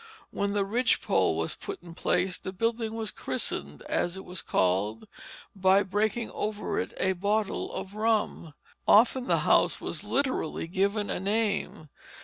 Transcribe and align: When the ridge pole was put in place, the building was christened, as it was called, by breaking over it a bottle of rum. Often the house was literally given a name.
When 0.31 0.53
the 0.53 0.65
ridge 0.65 0.99
pole 0.99 1.37
was 1.37 1.53
put 1.55 1.83
in 1.83 1.93
place, 1.93 2.39
the 2.39 2.51
building 2.51 2.95
was 2.95 3.11
christened, 3.11 3.83
as 3.83 4.17
it 4.17 4.25
was 4.25 4.41
called, 4.41 5.07
by 5.55 5.83
breaking 5.83 6.31
over 6.31 6.79
it 6.79 6.91
a 6.97 7.11
bottle 7.13 7.71
of 7.71 7.93
rum. 7.93 8.55
Often 8.87 9.27
the 9.27 9.41
house 9.45 9.79
was 9.79 10.03
literally 10.03 10.65
given 10.65 11.11
a 11.11 11.19
name. 11.19 11.89